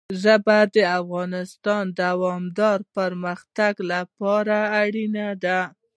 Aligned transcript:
ژبې 0.21 0.59
د 0.73 0.75
افغانستان 0.99 1.83
د 1.91 1.93
دوامداره 2.01 2.83
پرمختګ 2.97 3.73
لپاره 3.91 4.55
اړین 4.83 5.15
دي. 5.43 5.59